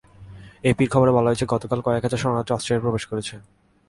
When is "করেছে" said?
3.11-3.35